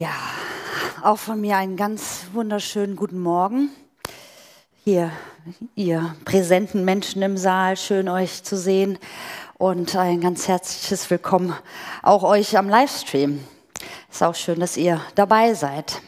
[0.00, 0.14] Ja,
[1.02, 3.70] auch von mir einen ganz wunderschönen guten Morgen.
[4.84, 5.10] Hier,
[5.74, 9.00] ihr präsenten Menschen im Saal, schön euch zu sehen
[9.54, 11.52] und ein ganz herzliches Willkommen
[12.04, 13.42] auch euch am Livestream.
[14.08, 16.00] Ist auch schön, dass ihr dabei seid.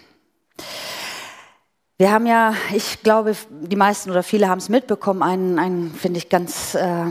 [1.98, 6.18] Wir haben ja, ich glaube, die meisten oder viele haben es mitbekommen, ein, ein finde
[6.18, 7.07] ich, ganz äh,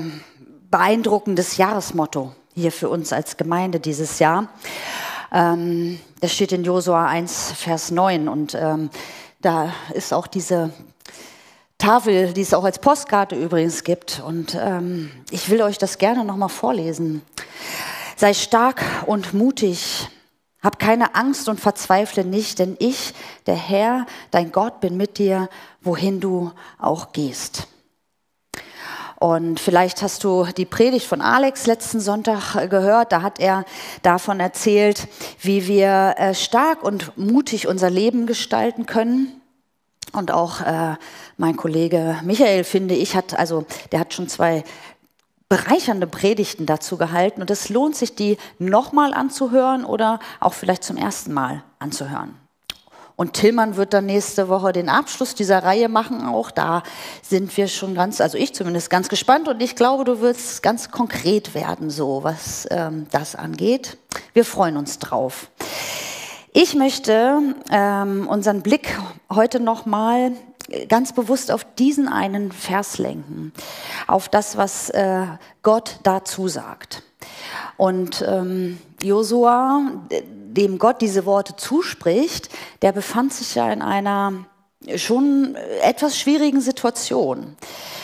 [0.72, 4.48] beeindruckendes Jahresmotto hier für uns als Gemeinde dieses Jahr.
[5.32, 8.90] Ähm, das steht in Josua 1, Vers 9 und ähm,
[9.42, 10.72] da ist auch diese
[11.78, 14.22] Tafel, die es auch als Postkarte übrigens gibt.
[14.26, 17.22] Und ähm, ich will euch das gerne nochmal vorlesen.
[18.18, 20.10] Sei stark und mutig.
[20.62, 23.14] Hab keine Angst und verzweifle nicht, denn ich,
[23.46, 25.48] der Herr, dein Gott, bin mit dir,
[25.82, 27.70] wohin du auch gehst.
[29.20, 33.12] Und vielleicht hast du die Predigt von Alex letzten Sonntag äh, gehört.
[33.12, 33.66] Da hat er
[34.02, 35.10] davon erzählt,
[35.42, 39.42] wie wir äh, stark und mutig unser Leben gestalten können.
[40.14, 40.96] Und auch äh,
[41.38, 44.64] mein Kollege Michael, finde ich, hat, also, der hat schon zwei
[45.50, 47.42] bereichernde Predigten dazu gehalten.
[47.42, 52.38] Und es lohnt sich, die nochmal anzuhören oder auch vielleicht zum ersten Mal anzuhören.
[53.20, 56.26] Und Tillmann wird dann nächste Woche den Abschluss dieser Reihe machen.
[56.26, 56.84] Auch da
[57.22, 59.50] sind wir schon ganz, also ich zumindest ganz gespannt.
[59.50, 63.98] Und ich glaube, du wirst ganz konkret werden, so was ähm, das angeht.
[64.32, 65.52] Wir freuen uns drauf.
[66.54, 68.98] Ich möchte ähm, unseren Blick
[69.30, 70.32] heute nochmal
[70.88, 73.52] ganz bewusst auf diesen einen Vers lenken,
[74.08, 75.26] auf das, was äh,
[75.62, 77.04] Gott dazu sagt.
[77.76, 79.82] Und ähm, Josua,
[80.58, 82.50] dem Gott diese Worte zuspricht,
[82.82, 84.34] der befand sich ja in einer
[84.96, 87.56] schon etwas schwierigen Situation.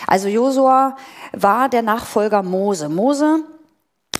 [0.08, 0.98] Also Josua
[1.32, 2.90] war der Nachfolger Mose.
[2.90, 3.40] Mose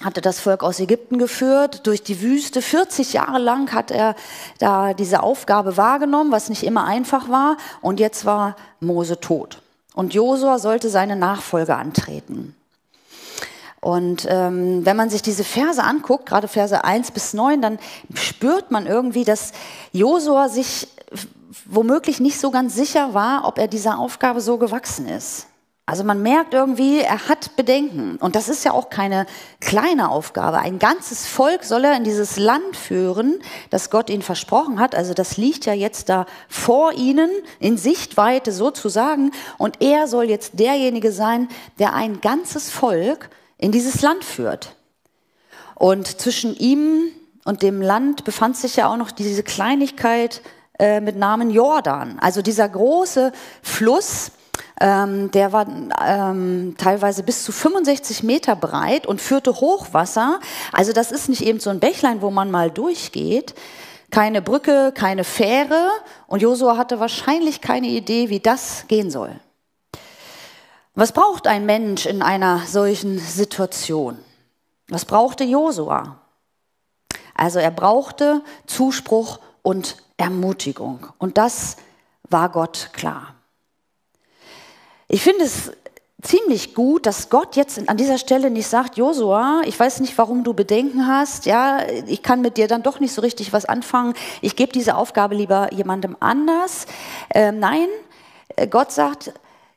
[0.04, 2.62] hatte das Volk aus Ägypten geführt, durch die Wüste.
[2.62, 4.16] 40 Jahre lang hat er
[4.60, 7.58] da diese Aufgabe wahrgenommen, was nicht immer einfach war.
[7.82, 9.62] Und jetzt war Mose tot.
[9.94, 12.56] Und Josua sollte seine Nachfolge antreten.
[13.86, 17.78] Und ähm, wenn man sich diese Verse anguckt, gerade Verse 1 bis 9, dann
[18.16, 19.52] spürt man irgendwie, dass
[19.92, 20.88] Josua sich
[21.66, 25.46] womöglich nicht so ganz sicher war, ob er dieser Aufgabe so gewachsen ist.
[25.86, 28.16] Also man merkt irgendwie, er hat Bedenken.
[28.16, 29.28] Und das ist ja auch keine
[29.60, 30.58] kleine Aufgabe.
[30.58, 33.36] Ein ganzes Volk soll er in dieses Land führen,
[33.70, 34.96] das Gott ihnen versprochen hat.
[34.96, 37.30] Also das liegt ja jetzt da vor ihnen,
[37.60, 39.30] in Sichtweite sozusagen.
[39.60, 44.76] Und er soll jetzt derjenige sein, der ein ganzes Volk in dieses Land führt.
[45.76, 47.10] Und zwischen ihm
[47.44, 50.42] und dem Land befand sich ja auch noch diese Kleinigkeit
[50.80, 52.18] äh, mit Namen Jordan.
[52.20, 54.32] Also dieser große Fluss,
[54.82, 55.68] ähm, der war
[56.06, 60.40] ähm, teilweise bis zu 65 Meter breit und führte Hochwasser.
[60.72, 63.54] Also das ist nicht eben so ein Bächlein, wo man mal durchgeht.
[64.12, 65.90] Keine Brücke, keine Fähre.
[66.28, 69.40] Und Josua hatte wahrscheinlich keine Idee, wie das gehen soll.
[70.96, 74.18] Was braucht ein Mensch in einer solchen Situation?
[74.88, 76.22] Was brauchte Josua?
[77.34, 81.08] Also er brauchte Zuspruch und Ermutigung.
[81.18, 81.76] Und das
[82.30, 83.36] war Gott klar.
[85.10, 85.74] Ich finde es
[86.22, 90.46] ziemlich gut, dass Gott jetzt an dieser Stelle nicht sagt, Josua, ich weiß nicht, warum
[90.46, 94.14] du Bedenken hast, ja, ich kann mit dir dann doch nicht so richtig was anfangen,
[94.42, 96.88] ich gebe diese Aufgabe lieber jemandem anders.
[97.30, 97.88] Äh, nein,
[98.70, 99.34] Gott sagt,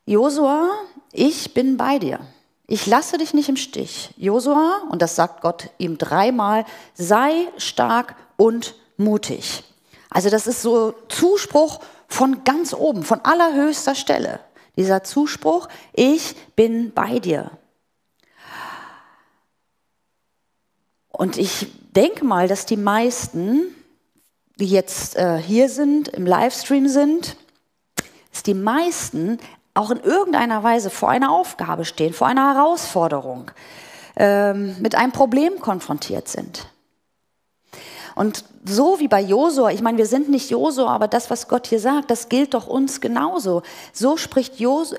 [0.06, 0.70] Josua,
[1.12, 2.20] ich bin bei dir.
[2.66, 4.10] Ich lasse dich nicht im Stich.
[4.16, 9.64] Josua, und das sagt Gott ihm dreimal, sei stark und mutig.
[10.10, 14.40] Also das ist so Zuspruch von ganz oben, von allerhöchster Stelle.
[14.76, 17.50] Dieser Zuspruch, ich bin bei dir.
[21.08, 21.66] Und ich
[21.96, 23.74] denke mal, dass die meisten,
[24.56, 27.36] die jetzt äh, hier sind, im Livestream sind,
[28.30, 29.38] dass die meisten
[29.78, 33.50] auch in irgendeiner Weise vor einer Aufgabe stehen, vor einer Herausforderung,
[34.16, 36.66] ähm, mit einem Problem konfrontiert sind.
[38.14, 41.68] Und so wie bei Josua, ich meine, wir sind nicht Josua, aber das, was Gott
[41.68, 43.62] hier sagt, das gilt doch uns genauso.
[43.92, 44.54] So spricht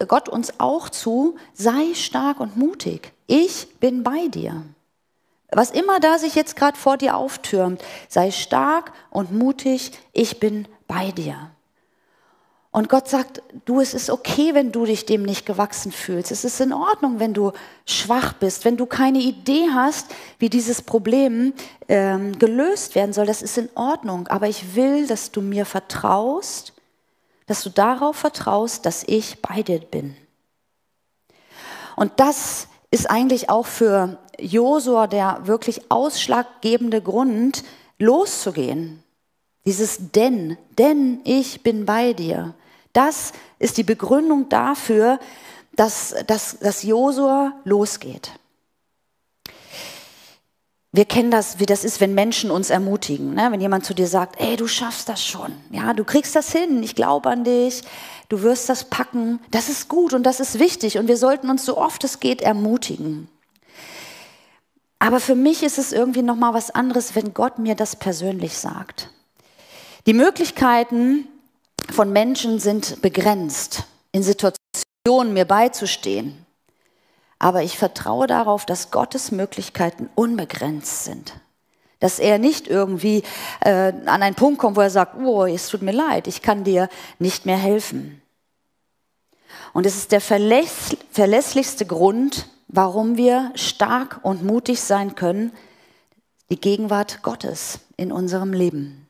[0.07, 3.11] Gott uns auch zu, sei stark und mutig.
[3.27, 4.63] Ich bin bei dir.
[5.51, 10.67] Was immer da sich jetzt gerade vor dir auftürmt, sei stark und mutig, ich bin
[10.87, 11.51] bei dir.
[12.71, 16.31] Und Gott sagt, du, es ist okay, wenn du dich dem nicht gewachsen fühlst.
[16.31, 17.51] Es ist in Ordnung, wenn du
[17.85, 20.07] schwach bist, wenn du keine Idee hast,
[20.37, 21.53] wie dieses Problem
[21.87, 23.25] ähm, gelöst werden soll.
[23.25, 24.27] Das ist in Ordnung.
[24.27, 26.73] Aber ich will, dass du mir vertraust,
[27.47, 30.15] dass du darauf vertraust, dass ich bei dir bin.
[31.95, 37.63] Und das ist eigentlich auch für Josua der wirklich ausschlaggebende Grund,
[37.97, 39.03] loszugehen
[39.65, 42.53] Dieses denn, denn ich bin bei dir.
[42.99, 45.19] Das ist die Begründung dafür,
[45.71, 48.33] dass, dass, dass Josua losgeht.
[50.91, 53.35] Wir kennen das, wie das ist, wenn Menschen uns ermutigen.
[53.35, 53.47] Ne?
[53.51, 55.53] Wenn jemand zu dir sagt, ey, du schaffst das schon.
[55.69, 56.83] Ja, du kriegst das hin.
[56.83, 57.83] Ich glaube an dich.
[58.27, 59.39] Du wirst das packen.
[59.49, 60.97] Das ist gut und das ist wichtig.
[60.97, 63.29] Und wir sollten uns so oft es geht ermutigen.
[64.97, 68.57] Aber für mich ist es irgendwie noch mal was anderes, wenn Gott mir das persönlich
[68.57, 69.09] sagt.
[70.05, 71.29] Die Möglichkeiten
[71.91, 76.45] von Menschen sind begrenzt, in Situationen mir beizustehen.
[77.39, 81.33] Aber ich vertraue darauf, dass Gottes Möglichkeiten unbegrenzt sind.
[81.99, 83.23] Dass er nicht irgendwie
[83.61, 86.63] äh, an einen Punkt kommt, wo er sagt, oh, es tut mir leid, ich kann
[86.63, 88.21] dir nicht mehr helfen.
[89.73, 95.51] Und es ist der verläss verlässlichste Grund, warum wir stark und mutig sein können,
[96.49, 99.08] die Gegenwart Gottes in unserem Leben.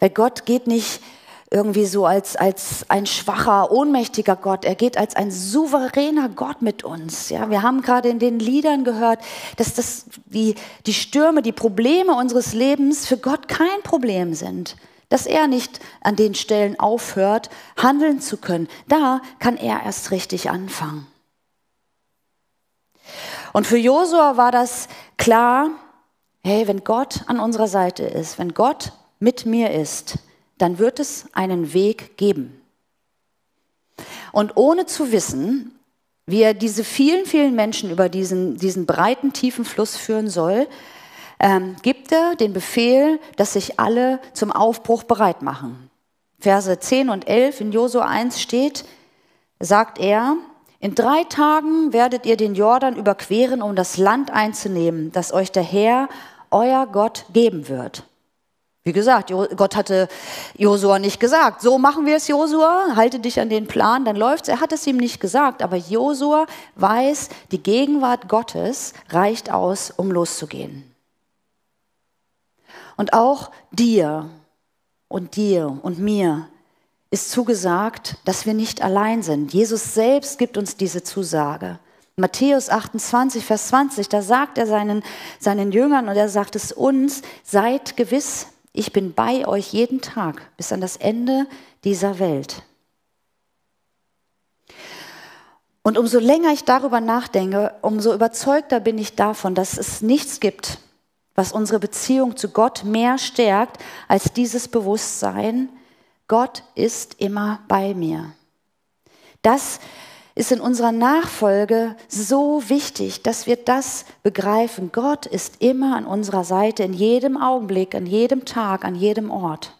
[0.00, 1.00] Weil Gott geht nicht
[1.50, 4.64] irgendwie so als, als ein schwacher, ohnmächtiger Gott.
[4.64, 7.28] Er geht als ein souveräner Gott mit uns.
[7.28, 9.20] Ja, wir haben gerade in den Liedern gehört,
[9.56, 10.56] dass das, die,
[10.86, 14.76] die Stürme, die Probleme unseres Lebens für Gott kein Problem sind.
[15.08, 18.68] Dass er nicht an den Stellen aufhört, handeln zu können.
[18.88, 21.06] Da kann er erst richtig anfangen.
[23.52, 25.70] Und für Josua war das klar,
[26.42, 30.18] hey, wenn Gott an unserer Seite ist, wenn Gott mit mir ist,
[30.58, 32.60] dann wird es einen Weg geben.
[34.32, 35.78] Und ohne zu wissen,
[36.26, 40.66] wie er diese vielen, vielen Menschen über diesen, diesen breiten, tiefen Fluss führen soll,
[41.38, 45.90] ähm, gibt er den Befehl, dass sich alle zum Aufbruch bereit machen.
[46.38, 48.84] Verse 10 und 11 in Josua 1 steht,
[49.60, 50.36] sagt er,
[50.80, 55.62] in drei Tagen werdet ihr den Jordan überqueren, um das Land einzunehmen, das euch der
[55.62, 56.08] Herr,
[56.50, 58.04] euer Gott, geben wird.
[58.86, 60.06] Wie gesagt, Gott hatte
[60.56, 64.48] Josua nicht gesagt, so machen wir es, Josua, halte dich an den Plan, dann läuft's.
[64.48, 66.46] Er hat es ihm nicht gesagt, aber Josua
[66.76, 70.88] weiß, die Gegenwart Gottes reicht aus, um loszugehen.
[72.96, 74.30] Und auch dir
[75.08, 76.46] und dir und mir
[77.10, 79.52] ist zugesagt, dass wir nicht allein sind.
[79.52, 81.80] Jesus selbst gibt uns diese Zusage.
[82.14, 85.02] Matthäus 28, Vers 20, da sagt er seinen,
[85.40, 90.50] seinen Jüngern und er sagt es uns, seid gewiss, ich bin bei euch jeden Tag
[90.56, 91.46] bis an das Ende
[91.84, 92.62] dieser Welt.
[95.82, 100.78] Und umso länger ich darüber nachdenke, umso überzeugter bin ich davon, dass es nichts gibt,
[101.34, 105.68] was unsere Beziehung zu Gott mehr stärkt als dieses Bewusstsein,
[106.28, 108.32] Gott ist immer bei mir.
[109.42, 109.78] Das
[110.36, 114.92] ist in unserer Nachfolge so wichtig, dass wir das begreifen.
[114.92, 119.72] Gott ist immer an unserer Seite, in jedem Augenblick, an jedem Tag, an jedem Ort.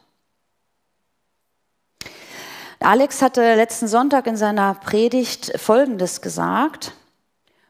[2.80, 6.94] Alex hatte letzten Sonntag in seiner Predigt Folgendes gesagt.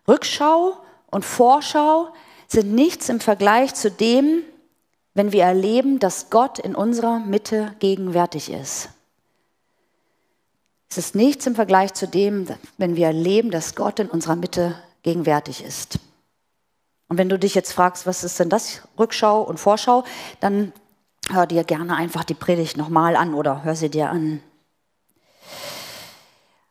[0.07, 0.77] Rückschau
[1.11, 2.09] und Vorschau
[2.47, 4.43] sind nichts im Vergleich zu dem,
[5.15, 8.91] wenn wir erleben, dass Gott in unserer Mitte gegenwärtig ist.
[10.89, 12.47] Es ist nichts im Vergleich zu dem,
[12.79, 15.99] wenn wir erleben, dass Gott in unserer Mitte gegenwärtig ist.
[17.09, 20.05] Und wenn du dich jetzt fragst, was ist denn das, Rückschau und Vorschau,
[20.41, 20.73] dann
[21.31, 24.41] hör dir gerne einfach die Predigt nochmal an oder hör sie dir an.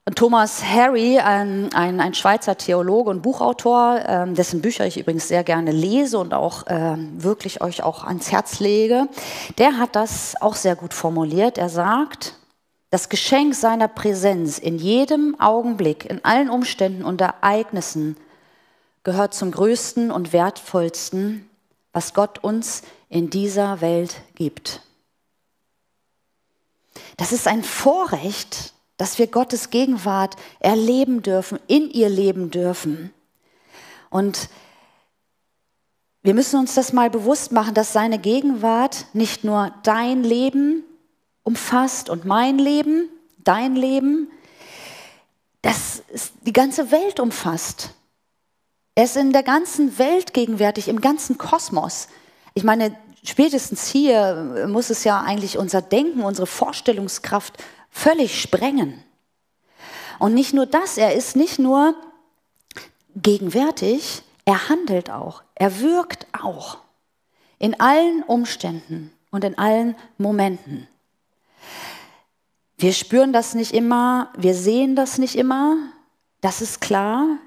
[0.08, 5.28] Und Thomas Harry, ein, ein, ein, Schweizer Theologe und Buchautor, ähm, dessen Bücher ich übrigens
[5.28, 9.08] sehr gerne lese und auch ähm, wirklich euch auch ans Herz lege,
[9.58, 11.58] der hat das auch sehr gut formuliert.
[11.58, 12.36] Er sagt,
[12.96, 18.16] das Geschenk seiner Präsenz in jedem Augenblick, in allen Umständen und Ereignissen
[19.04, 21.50] gehört zum größten und wertvollsten,
[21.92, 24.82] was Gott uns in dieser Welt gibt.
[27.18, 33.14] Das ist ein Vorrecht, dass wir Gottes Gegenwart erleben dürfen, in ihr leben dürfen.
[34.10, 34.48] Und
[36.24, 40.86] wir müssen uns das mal bewusst machen, dass seine Gegenwart nicht nur dein Leben
[41.46, 44.30] umfasst und mein Leben, dein Leben,
[45.62, 47.92] das ist die ganze Welt umfasst.
[48.96, 52.08] Er ist in der ganzen Welt gegenwärtig, im ganzen Kosmos.
[52.54, 59.04] Ich meine, spätestens hier muss es ja eigentlich unser Denken, unsere Vorstellungskraft völlig sprengen.
[60.20, 61.94] Und nicht nur das, er ist nicht nur
[63.16, 66.80] gegenwärtig, er handelt auch, er wirkt auch.
[67.60, 70.88] In allen Umständen und in allen Momenten.
[72.78, 75.78] Wir spüren das nicht immer, wir sehen das nicht immer,
[76.42, 77.38] das ist klar,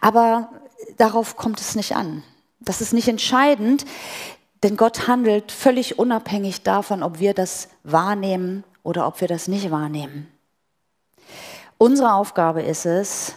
[0.00, 0.50] aber
[0.96, 2.22] darauf kommt es nicht an.
[2.60, 3.84] Das ist nicht entscheidend.
[4.62, 9.70] Denn Gott handelt völlig unabhängig davon, ob wir das wahrnehmen oder ob wir das nicht
[9.70, 10.28] wahrnehmen.
[11.78, 13.34] Unsere Aufgabe ist es,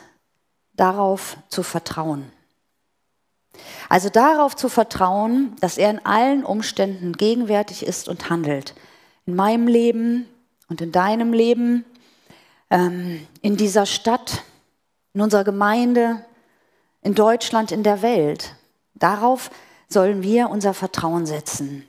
[0.74, 2.32] darauf zu vertrauen.
[3.90, 8.76] Also darauf zu vertrauen, dass er in allen Umständen gegenwärtig ist und handelt.
[9.26, 10.28] In meinem Leben
[10.68, 11.86] und in deinem Leben,
[12.70, 14.44] ähm, in dieser Stadt,
[15.14, 16.26] in unserer Gemeinde,
[17.02, 18.56] in Deutschland, in der Welt.
[18.96, 19.52] Darauf
[19.88, 21.86] sollen wir unser Vertrauen setzen.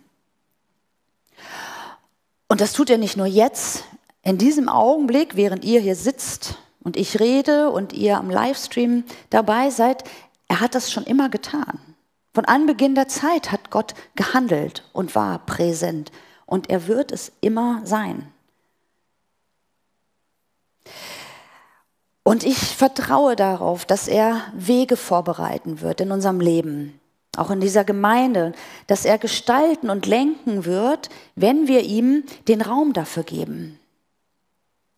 [2.49, 3.85] Und das tut er nicht nur jetzt,
[4.23, 9.71] in diesem Augenblick, während ihr hier sitzt und ich rede und ihr am Livestream dabei
[9.71, 10.05] seid,
[10.49, 11.79] er hat das schon immer getan.
[12.35, 16.13] Von Anbeginn der Zeit hat Gott gehandelt und war präsent
[16.45, 18.33] und er wird es immer sein.
[22.23, 26.99] Und ich vertraue darauf, dass er Wege vorbereiten wird in unserem Leben,
[27.37, 28.53] auch in dieser Gemeinde,
[28.89, 33.79] dass er gestalten und lenken wird, wenn wir ihm den Raum dafür geben.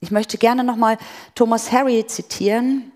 [0.01, 0.97] Ich möchte gerne nochmal
[1.35, 2.93] Thomas Harry zitieren.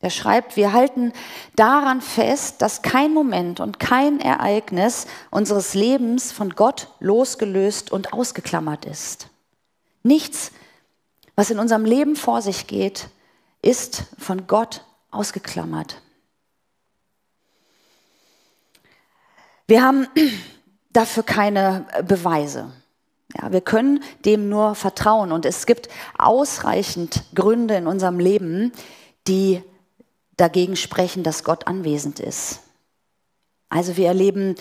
[0.00, 1.12] Er schreibt, wir halten
[1.56, 8.84] daran fest, dass kein Moment und kein Ereignis unseres Lebens von Gott losgelöst und ausgeklammert
[8.84, 9.28] ist.
[10.02, 10.52] Nichts,
[11.36, 13.08] was in unserem Leben vor sich geht,
[13.62, 16.00] ist von Gott ausgeklammert.
[19.66, 20.08] Wir haben
[20.92, 22.72] dafür keine Beweise.
[23.34, 28.72] Ja, wir können dem nur vertrauen und es gibt ausreichend Gründe in unserem Leben,
[29.26, 29.62] die
[30.36, 32.60] dagegen sprechen, dass Gott anwesend ist.
[33.68, 34.54] Also wir erleben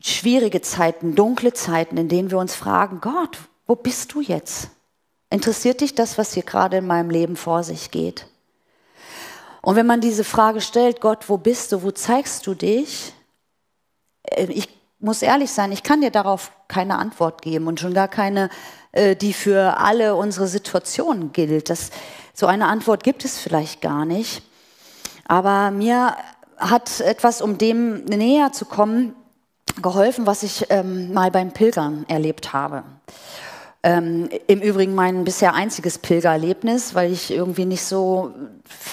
[0.00, 4.70] schwierige Zeiten, dunkle Zeiten, in denen wir uns fragen, Gott, wo bist du jetzt?
[5.36, 8.26] Interessiert dich das, was hier gerade in meinem Leben vor sich geht?
[9.60, 13.12] Und wenn man diese Frage stellt, Gott, wo bist du, wo zeigst du dich?
[14.22, 18.08] Äh, ich muss ehrlich sein, ich kann dir darauf keine Antwort geben und schon gar
[18.08, 18.48] keine,
[18.92, 21.68] äh, die für alle unsere Situationen gilt.
[21.68, 21.90] Das,
[22.32, 24.42] so eine Antwort gibt es vielleicht gar nicht.
[25.28, 26.16] Aber mir
[26.56, 29.14] hat etwas, um dem näher zu kommen,
[29.82, 32.84] geholfen, was ich ähm, mal beim Pilgern erlebt habe.
[33.86, 38.32] Ähm, Im Übrigen mein bisher einziges Pilgererlebnis, weil ich irgendwie nicht so,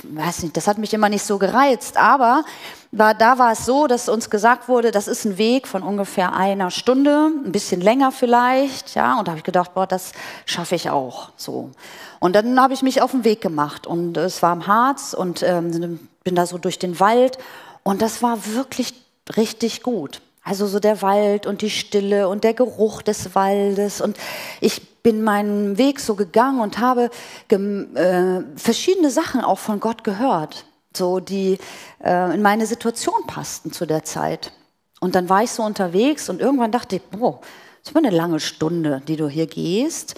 [0.03, 1.97] weiß nicht, das hat mich immer nicht so gereizt.
[1.97, 2.43] Aber
[2.91, 6.33] war, da war es so, dass uns gesagt wurde, das ist ein Weg von ungefähr
[6.33, 9.17] einer Stunde, ein bisschen länger vielleicht, ja.
[9.17, 10.11] Und da habe ich gedacht, boah, das
[10.45, 11.71] schaffe ich auch, so.
[12.19, 15.41] Und dann habe ich mich auf den Weg gemacht und es war im Harz und
[15.41, 17.39] ähm, bin da so durch den Wald
[17.81, 18.93] und das war wirklich
[19.37, 20.21] richtig gut.
[20.43, 24.01] Also so der Wald und die Stille und der Geruch des Waldes.
[24.01, 24.17] Und
[24.59, 27.09] ich bin meinen Weg so gegangen und habe
[27.49, 31.59] äh, verschiedene Sachen auch von Gott gehört, so die
[32.03, 34.51] äh, in meine Situation passten zu der Zeit.
[34.99, 37.39] Und dann war ich so unterwegs und irgendwann dachte ich, boah,
[37.79, 40.15] das ist mal eine lange Stunde, die du hier gehst.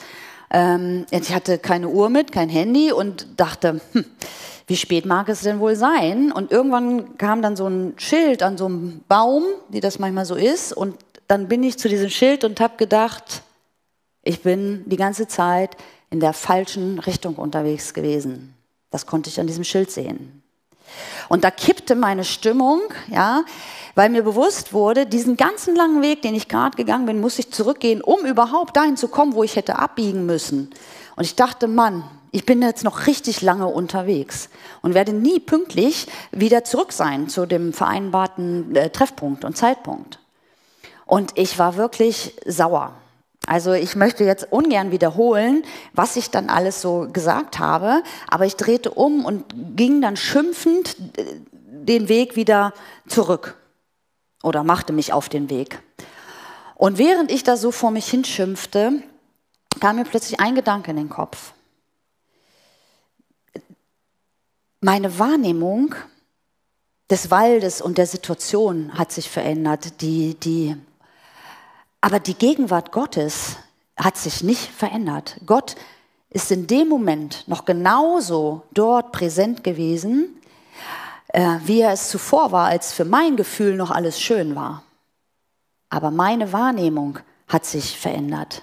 [0.56, 4.06] Ähm, ich hatte keine Uhr mit, kein Handy und dachte, hm,
[4.68, 6.32] wie spät mag es denn wohl sein?
[6.32, 10.36] Und irgendwann kam dann so ein Schild an so einem Baum, wie das manchmal so
[10.36, 10.72] ist.
[10.72, 10.96] Und
[11.28, 13.44] dann bin ich zu diesem Schild und habe gedacht,
[14.24, 15.76] ich bin die ganze Zeit
[16.10, 18.56] in der falschen Richtung unterwegs gewesen.
[18.92, 20.42] Das konnte ich an diesem Schild sehen.
[21.30, 23.44] Und da kippte meine Stimmung, ja,
[23.96, 27.52] weil mir bewusst wurde, diesen ganzen langen Weg, den ich gerade gegangen bin, muss ich
[27.52, 30.70] zurückgehen, um überhaupt dahin zu kommen, wo ich hätte abbiegen müssen.
[31.16, 34.50] Und ich dachte, Mann, ich bin jetzt noch richtig lange unterwegs
[34.82, 40.20] und werde nie pünktlich wieder zurück sein zu dem vereinbarten äh, Treffpunkt und Zeitpunkt.
[41.06, 42.94] Und ich war wirklich sauer.
[43.46, 48.56] Also ich möchte jetzt ungern wiederholen, was ich dann alles so gesagt habe, aber ich
[48.56, 49.44] drehte um und
[49.76, 51.26] ging dann schimpfend äh,
[51.62, 52.74] den Weg wieder
[53.08, 53.56] zurück
[54.42, 55.80] oder machte mich auf den Weg.
[56.76, 59.04] Und während ich da so vor mich hinschimpfte,
[59.80, 61.54] kam mir plötzlich ein Gedanke in den Kopf.
[64.82, 65.96] Meine Wahrnehmung
[67.10, 70.02] des Waldes und der Situation hat sich verändert.
[70.02, 70.76] Die, die,
[72.06, 73.56] aber die Gegenwart Gottes
[73.98, 75.38] hat sich nicht verändert.
[75.48, 75.76] Gott
[76.30, 80.40] ist in dem Moment noch genauso dort präsent gewesen,
[81.30, 84.84] äh, wie er es zuvor war, als für mein Gefühl noch alles schön war.
[85.90, 88.62] Aber meine Wahrnehmung hat sich verändert.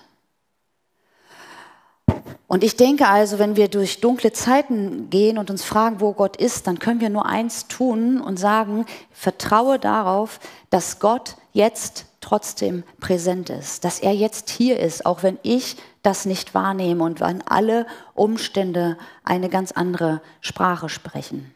[2.46, 6.36] Und ich denke also, wenn wir durch dunkle Zeiten gehen und uns fragen, wo Gott
[6.36, 10.38] ist, dann können wir nur eins tun und sagen, vertraue darauf,
[10.70, 16.24] dass Gott jetzt trotzdem präsent ist, dass er jetzt hier ist, auch wenn ich das
[16.24, 21.54] nicht wahrnehme und wenn alle Umstände eine ganz andere Sprache sprechen.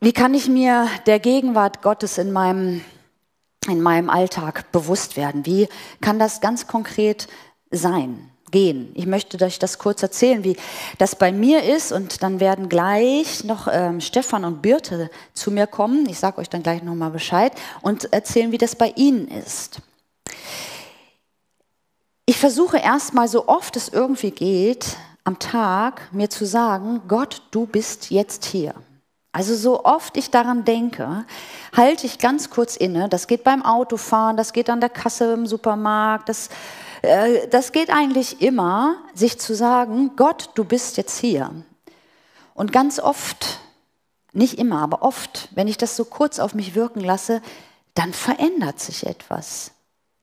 [0.00, 2.84] Wie kann ich mir der Gegenwart Gottes in meinem,
[3.66, 5.46] in meinem Alltag bewusst werden?
[5.46, 5.68] Wie
[6.00, 7.28] kann das ganz konkret
[7.70, 8.30] sein?
[8.50, 8.92] Gehen.
[8.94, 10.56] Ich möchte euch das kurz erzählen, wie
[10.98, 15.66] das bei mir ist und dann werden gleich noch ähm, Stefan und Birte zu mir
[15.66, 16.08] kommen.
[16.08, 19.80] Ich sage euch dann gleich nochmal Bescheid und erzählen, wie das bei ihnen ist.
[22.26, 27.66] Ich versuche erstmal so oft es irgendwie geht, am Tag mir zu sagen, Gott, du
[27.66, 28.74] bist jetzt hier.
[29.32, 31.24] Also so oft ich daran denke,
[31.76, 33.08] halte ich ganz kurz inne.
[33.08, 36.50] Das geht beim Autofahren, das geht an der Kasse im Supermarkt, das,
[37.50, 41.50] das geht eigentlich immer, sich zu sagen, Gott, du bist jetzt hier.
[42.54, 43.60] Und ganz oft,
[44.32, 47.40] nicht immer, aber oft, wenn ich das so kurz auf mich wirken lasse,
[47.94, 49.72] dann verändert sich etwas.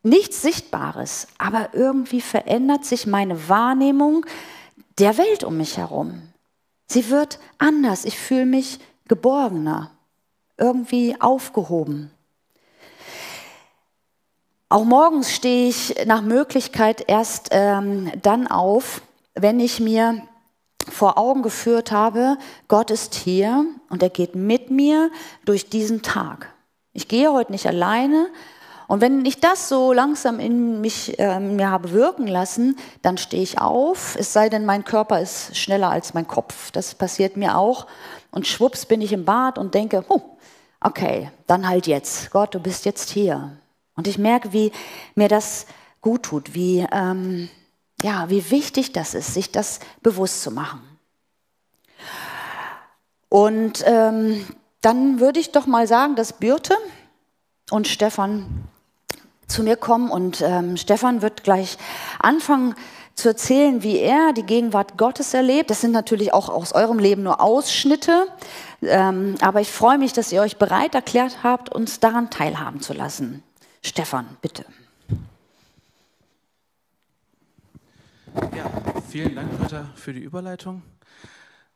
[0.04, 4.26] Nichts Sichtbares, aber irgendwie verändert sich meine Wahrnehmung
[4.98, 6.22] der Welt um mich herum.
[6.88, 8.04] Sie wird anders.
[8.04, 9.92] Ich fühle mich geborgener,
[10.58, 12.12] irgendwie aufgehoben.
[14.72, 19.01] Auch morgens stehe ich nach Möglichkeit erst ähm, dann auf,
[19.36, 20.22] wenn ich mir
[20.88, 22.38] vor Augen geführt habe,
[22.70, 25.12] Gott ist hier und er geht mit mir
[25.44, 26.54] durch diesen Tag.
[26.94, 28.28] Ich gehe heute nicht alleine,
[28.88, 33.44] und wenn ich das so langsam in mich äh, mir habe wirken lassen, dann stehe
[33.44, 36.72] ich auf, es sei denn, mein Körper ist schneller als mein Kopf.
[36.72, 37.88] Das passiert mir auch.
[38.32, 40.22] Und schwupps bin ich im Bad und denke, huh,
[40.80, 42.32] okay, dann halt jetzt.
[42.32, 43.58] Gott, du bist jetzt hier.
[43.96, 44.72] Und ich merke, wie
[45.16, 45.66] mir das
[46.02, 47.50] gut tut, wie, ähm,
[48.02, 50.82] ja, wie wichtig das ist, sich das bewusst zu machen.
[53.30, 54.46] Und ähm,
[54.82, 56.76] dann würde ich doch mal sagen, dass Birte
[57.70, 58.68] und Stefan
[59.48, 61.78] zu mir kommen und ähm, Stefan wird gleich
[62.20, 62.76] anfangen
[63.16, 65.70] zu erzählen, wie er die Gegenwart Gottes erlebt.
[65.70, 68.28] Das sind natürlich auch aus eurem Leben nur Ausschnitte,
[68.82, 72.94] ähm, aber ich freue mich, dass ihr euch bereit erklärt habt, uns daran teilhaben zu
[72.94, 73.44] lassen.
[73.83, 74.65] Stefan, bitte.
[78.55, 78.72] Ja,
[79.09, 80.83] vielen Dank, Britta, für die Überleitung.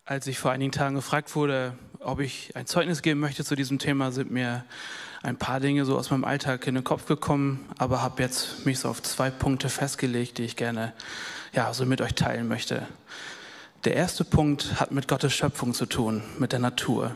[0.06, 3.80] Als ich vor einigen Tagen gefragt wurde, ob ich ein Zeugnis geben möchte zu diesem
[3.80, 4.64] Thema, sind mir
[5.24, 8.78] ein paar Dinge so aus meinem Alltag in den Kopf gekommen, aber habe jetzt mich
[8.80, 10.94] so auf zwei Punkte festgelegt, die ich gerne
[11.54, 12.88] ja, so mit euch teilen möchte.
[13.84, 17.16] Der erste Punkt hat mit Gottes Schöpfung zu tun, mit der Natur.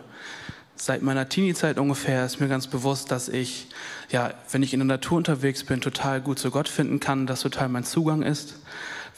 [0.81, 3.67] Seit meiner Teenie-Zeit ungefähr ist mir ganz bewusst, dass ich,
[4.11, 7.41] ja, wenn ich in der Natur unterwegs bin, total gut zu Gott finden kann, dass
[7.41, 8.55] total mein Zugang ist.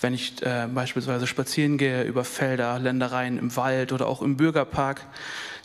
[0.02, 5.06] Wenn ich äh, beispielsweise spazieren gehe über Felder, Ländereien im Wald oder auch im Bürgerpark,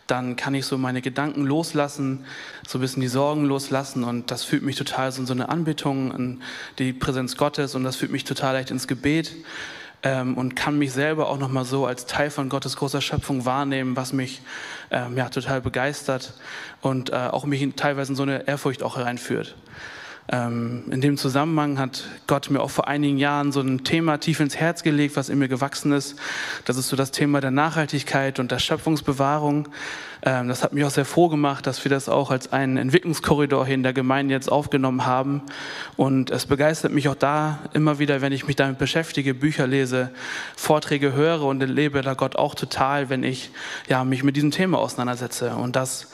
[0.05, 2.25] dann kann ich so meine Gedanken loslassen,
[2.67, 5.49] so ein bisschen die Sorgen loslassen und das führt mich total so in so eine
[5.49, 6.43] Anbetung an
[6.77, 9.31] die Präsenz Gottes und das führt mich total leicht ins Gebet
[10.03, 13.95] ähm, und kann mich selber auch nochmal so als Teil von Gottes großer Schöpfung wahrnehmen,
[13.95, 14.41] was mich
[14.91, 16.33] ähm, ja, total begeistert
[16.81, 19.55] und äh, auch mich in, teilweise in so eine Ehrfurcht auch hereinführt.
[20.29, 24.41] Ähm, in dem Zusammenhang hat Gott mir auch vor einigen Jahren so ein Thema tief
[24.41, 26.17] ins Herz gelegt, was in mir gewachsen ist.
[26.65, 29.69] Das ist so das Thema der Nachhaltigkeit und der Schöpfungsbewahrung.
[30.23, 33.65] Ähm, das hat mich auch sehr froh gemacht, dass wir das auch als einen Entwicklungskorridor
[33.65, 35.43] hier in der Gemeinde jetzt aufgenommen haben.
[35.95, 40.11] Und es begeistert mich auch da immer wieder, wenn ich mich damit beschäftige, Bücher lese,
[40.57, 43.51] Vorträge höre und erlebe da Gott auch total, wenn ich
[43.87, 45.55] ja, mich mit diesem Thema auseinandersetze.
[45.55, 46.07] Und das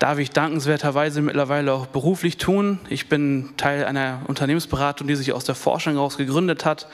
[0.00, 2.78] darf ich dankenswerterweise mittlerweile auch beruflich tun.
[2.88, 6.88] Ich bin Teil einer Unternehmensberatung, die sich aus der Forschung heraus gegründet hat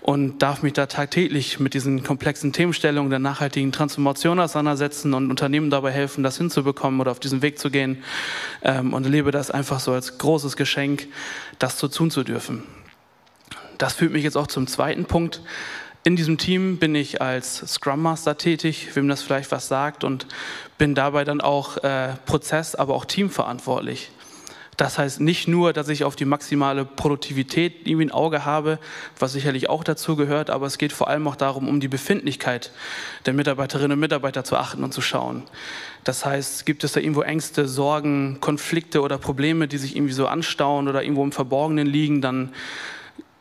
[0.00, 5.70] und darf mich da tagtäglich mit diesen komplexen Themenstellungen der nachhaltigen Transformation auseinandersetzen und Unternehmen
[5.70, 8.02] dabei helfen, das hinzubekommen oder auf diesen Weg zu gehen
[8.62, 11.06] ähm, und erlebe das einfach so als großes Geschenk,
[11.60, 12.64] das so tun zu dürfen.
[13.78, 15.42] Das führt mich jetzt auch zum zweiten Punkt.
[16.04, 20.26] In diesem Team bin ich als Scrum Master tätig, wem das vielleicht was sagt, und
[20.78, 24.10] bin dabei dann auch äh, Prozess, aber auch teamverantwortlich.
[24.78, 28.78] Das heißt nicht nur, dass ich auf die maximale Produktivität irgendwie ein Auge habe,
[29.18, 32.70] was sicherlich auch dazu gehört, aber es geht vor allem auch darum, um die Befindlichkeit
[33.26, 35.42] der Mitarbeiterinnen und Mitarbeiter zu achten und zu schauen.
[36.04, 40.28] Das heißt, gibt es da irgendwo Ängste, Sorgen, Konflikte oder Probleme, die sich irgendwie so
[40.28, 42.54] anstauen oder irgendwo im Verborgenen liegen, dann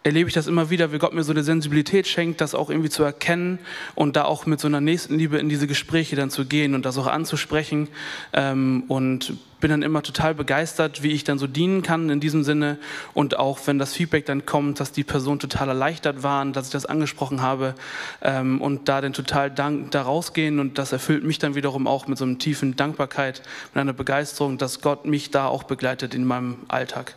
[0.08, 2.90] erlebe ich das immer wieder, wie Gott mir so eine Sensibilität schenkt, das auch irgendwie
[2.90, 3.60] zu erkennen
[3.94, 6.98] und da auch mit so einer Nächstenliebe in diese Gespräche dann zu gehen und das
[6.98, 7.90] auch anzusprechen.
[8.32, 12.44] Ähm, und bin dann immer total begeistert, wie ich dann so dienen kann in diesem
[12.44, 12.78] Sinne
[13.16, 16.72] und auch wenn das Feedback dann kommt, dass die Personen total erleichtert waren, dass ich
[16.72, 17.74] das angesprochen habe
[18.22, 22.08] ähm, und da dann total dank, da rausgehen und das erfüllt mich dann wiederum auch
[22.08, 23.42] mit so einer tiefen Dankbarkeit,
[23.74, 27.16] mit einer Begeisterung, dass Gott mich da auch begleitet in meinem Alltag.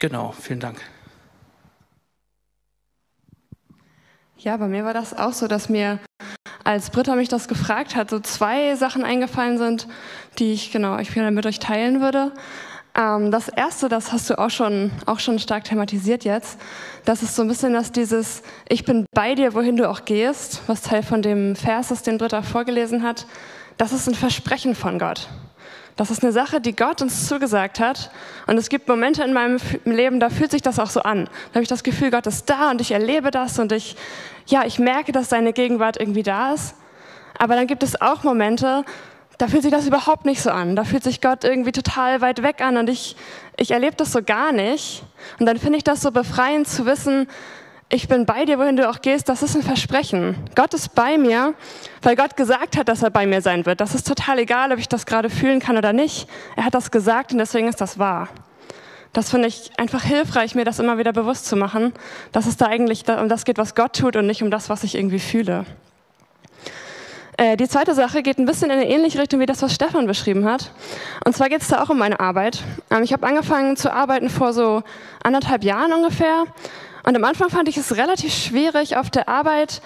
[0.00, 0.78] Genau, vielen Dank.
[4.42, 6.00] Ja, bei mir war das auch so, dass mir
[6.64, 9.86] als Britta mich das gefragt hat, so zwei Sachen eingefallen sind,
[10.40, 12.32] die ich genau, ich gerne mit euch teilen würde.
[12.96, 16.58] Ähm, das erste, das hast du auch schon, auch schon stark thematisiert jetzt.
[17.04, 20.62] Das ist so ein bisschen dass dieses, ich bin bei dir, wohin du auch gehst,
[20.66, 23.26] was Teil von dem Vers ist, den Britta vorgelesen hat.
[23.76, 25.28] Das ist ein Versprechen von Gott.
[25.96, 28.10] Das ist eine Sache, die Gott uns zugesagt hat.
[28.46, 31.26] Und es gibt Momente in meinem Leben, da fühlt sich das auch so an.
[31.26, 33.96] Da habe ich das Gefühl, Gott ist da und ich erlebe das und ich,
[34.46, 36.74] ja, ich merke, dass seine Gegenwart irgendwie da ist.
[37.38, 38.84] Aber dann gibt es auch Momente,
[39.38, 40.76] da fühlt sich das überhaupt nicht so an.
[40.76, 43.16] Da fühlt sich Gott irgendwie total weit weg an und ich,
[43.56, 45.02] ich erlebe das so gar nicht.
[45.38, 47.28] Und dann finde ich das so befreiend zu wissen,
[47.94, 50.34] ich bin bei dir, wohin du auch gehst, das ist ein Versprechen.
[50.54, 51.52] Gott ist bei mir,
[52.00, 53.82] weil Gott gesagt hat, dass er bei mir sein wird.
[53.82, 56.26] Das ist total egal, ob ich das gerade fühlen kann oder nicht.
[56.56, 58.30] Er hat das gesagt und deswegen ist das wahr.
[59.12, 61.92] Das finde ich einfach hilfreich, mir das immer wieder bewusst zu machen,
[62.32, 64.84] dass es da eigentlich um das geht, was Gott tut und nicht um das, was
[64.84, 65.66] ich irgendwie fühle.
[67.36, 70.06] Äh, die zweite Sache geht ein bisschen in eine ähnliche Richtung wie das, was Stefan
[70.06, 70.72] beschrieben hat.
[71.26, 72.62] Und zwar geht es da auch um meine Arbeit.
[72.90, 74.82] Ähm, ich habe angefangen zu arbeiten vor so
[75.22, 76.46] anderthalb Jahren ungefähr
[77.04, 79.82] und am Anfang fand ich es relativ schwierig, auf der Arbeit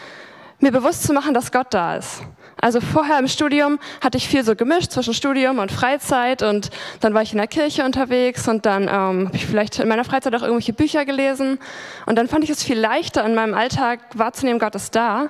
[0.61, 2.23] mir bewusst zu machen, dass Gott da ist.
[2.59, 7.13] Also vorher im Studium hatte ich viel so gemischt zwischen Studium und Freizeit und dann
[7.13, 10.35] war ich in der Kirche unterwegs und dann ähm, habe ich vielleicht in meiner Freizeit
[10.35, 11.59] auch irgendwelche Bücher gelesen
[12.07, 15.29] und dann fand ich es viel leichter in meinem Alltag wahrzunehmen, Gott ist da.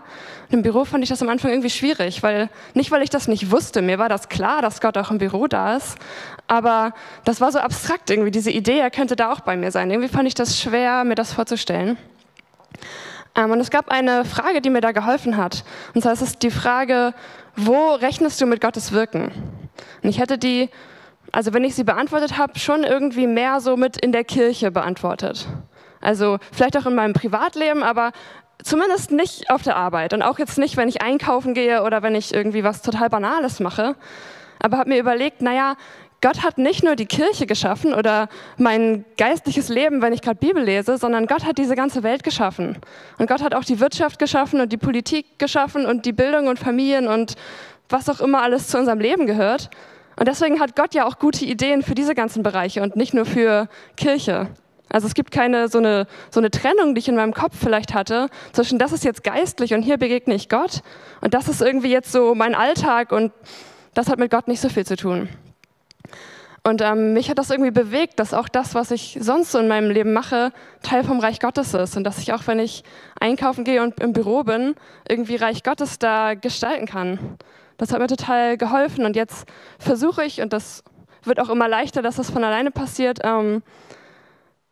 [0.49, 3.27] Und im Büro fand ich das am Anfang irgendwie schwierig, weil nicht weil ich das
[3.27, 5.99] nicht wusste, mir war das klar, dass Gott auch im Büro da ist,
[6.47, 9.91] aber das war so abstrakt irgendwie diese Idee, er könnte da auch bei mir sein.
[9.91, 11.99] Irgendwie fand ich das schwer, mir das vorzustellen.
[13.37, 15.64] Ähm, und es gab eine Frage, die mir da geholfen hat.
[15.94, 17.14] Und zwar ist es die Frage,
[17.55, 19.31] wo rechnest du mit Gottes Wirken?
[20.03, 20.70] Und ich hätte die,
[21.33, 25.46] also wenn ich sie beantwortet habe, schon irgendwie mehr so mit in der Kirche beantwortet.
[26.01, 28.12] Also vielleicht auch in meinem Privatleben, aber
[28.62, 30.14] zumindest nicht auf der Arbeit.
[30.14, 33.61] Und auch jetzt nicht, wenn ich einkaufen gehe oder wenn ich irgendwie was total Banales
[33.61, 33.96] mache.
[34.59, 35.77] Aber habe mir überlegt, naja,
[36.22, 40.62] Gott hat nicht nur die Kirche geschaffen oder mein geistliches Leben, wenn ich gerade Bibel
[40.62, 42.79] lese, sondern Gott hat diese ganze Welt geschaffen.
[43.18, 46.59] Und Gott hat auch die Wirtschaft geschaffen und die Politik geschaffen und die Bildung und
[46.59, 47.35] Familien und
[47.88, 49.70] was auch immer alles zu unserem Leben gehört.
[50.18, 53.26] Und deswegen hat Gott ja auch gute Ideen für diese ganzen Bereiche und nicht nur
[53.26, 54.48] für Kirche.
[54.88, 57.92] Also es gibt keine so eine, so eine Trennung, die ich in meinem Kopf vielleicht
[57.92, 60.81] hatte, zwischen das ist jetzt geistlich und hier begegne ich Gott
[61.20, 63.33] und das ist irgendwie jetzt so mein Alltag und
[63.94, 65.29] das hat mit Gott nicht so viel zu tun.
[66.66, 69.68] Und ähm, mich hat das irgendwie bewegt, dass auch das, was ich sonst so in
[69.68, 70.50] meinem Leben mache,
[70.83, 71.96] Teil vom Reich Gottes ist.
[71.96, 72.83] Und dass ich auch, wenn ich
[73.20, 74.74] einkaufen gehe und im Büro bin,
[75.09, 77.38] irgendwie Reich Gottes da gestalten kann.
[77.76, 79.05] Das hat mir total geholfen.
[79.05, 79.46] Und jetzt
[79.79, 80.83] versuche ich, und das
[81.22, 83.62] wird auch immer leichter, dass das von alleine passiert, ähm,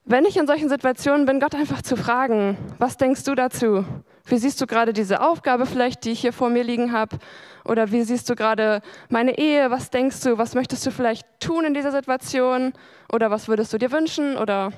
[0.04, 3.84] wenn ich in solchen Situationen bin, Gott einfach zu fragen, was denkst du dazu?
[4.26, 7.18] Wie siehst du gerade diese Aufgabe vielleicht, die ich hier vor mir liegen habe?
[7.64, 9.70] Oder wie siehst du gerade meine Ehe?
[9.70, 10.38] Was denkst du?
[10.38, 12.72] Was möchtest du vielleicht tun in dieser Situation?
[13.12, 14.38] Oder was würdest du dir wünschen?
[14.38, 14.72] Oder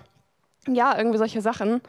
[0.67, 1.81] ja, irgendwie solche Sachen.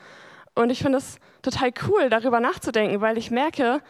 [0.53, 3.81] Und ich finde es total cool, darüber nachzudenken, weil ich merke,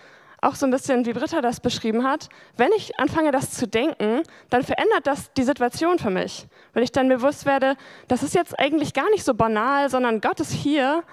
[0.41, 4.21] auch so ein bisschen, wie Britta das beschrieben hat, wenn ich anfange, das zu denken,
[4.49, 6.47] dann verändert das die Situation für mich.
[6.73, 7.75] Weil ich dann bewusst werde,
[8.08, 11.03] das ist jetzt eigentlich gar nicht so banal, sondern Gott ist hier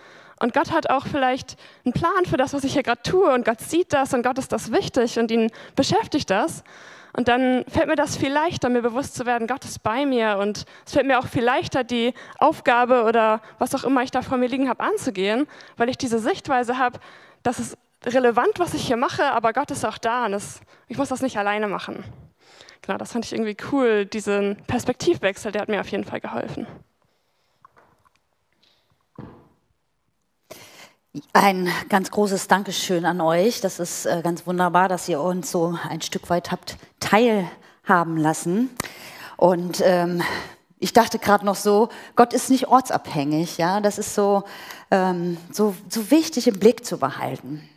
[0.40, 3.32] und Gott hat auch vielleicht einen Plan für das, was ich hier gerade tue.
[3.32, 6.64] Und Gott sieht das und Gott ist das wichtig und ihn beschäftigt das.
[7.16, 10.38] Und dann fällt mir das viel leichter, mir bewusst zu werden, Gott ist bei mir.
[10.38, 14.22] Und es fällt mir auch viel leichter, die Aufgabe oder was auch immer ich da
[14.22, 16.98] vor mir liegen habe, anzugehen, weil ich diese Sichtweise habe,
[17.44, 20.98] das ist relevant, was ich hier mache, aber Gott ist auch da und es, ich
[20.98, 22.04] muss das nicht alleine machen.
[22.82, 26.66] Genau, das fand ich irgendwie cool, diesen Perspektivwechsel, der hat mir auf jeden Fall geholfen.
[31.32, 33.60] Ein ganz großes Dankeschön an euch.
[33.60, 38.70] Das ist äh, ganz wunderbar, dass ihr uns so ein Stück weit habt teilhaben lassen.
[39.36, 40.24] Und ähm,
[40.80, 43.58] ich dachte gerade noch so, Gott ist nicht ortsabhängig.
[43.58, 44.42] Ja, das ist so,
[44.90, 47.68] ähm, so, so wichtig im Blick zu behalten.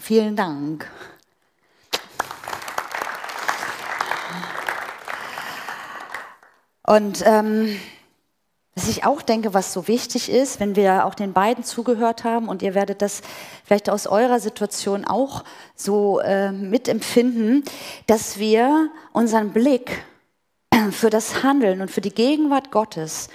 [0.00, 0.90] Vielen Dank.
[6.84, 7.78] Und ähm,
[8.78, 12.48] was ich auch denke, was so wichtig ist, wenn wir auch den beiden zugehört haben.
[12.48, 13.22] Und ihr werdet das
[13.64, 15.42] vielleicht aus eurer Situation auch
[15.74, 17.64] so äh, mitempfinden,
[18.06, 20.04] dass wir unseren Blick
[20.92, 23.30] für das Handeln und für die Gegenwart Gottes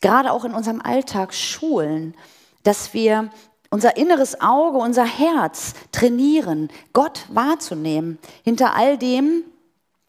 [0.00, 2.14] gerade auch in unserem Alltag schulen,
[2.62, 3.28] dass wir
[3.68, 9.42] unser inneres Auge, unser Herz trainieren, Gott wahrzunehmen hinter all dem,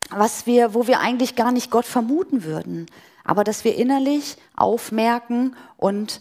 [0.10, 2.86] was wir, wo wir eigentlich gar nicht Gott vermuten würden
[3.30, 6.20] aber dass wir innerlich aufmerken und